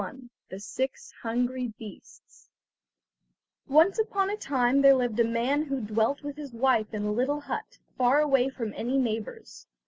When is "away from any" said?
8.19-8.97